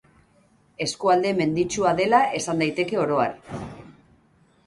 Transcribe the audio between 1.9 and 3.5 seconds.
dela esan daiteke oro har.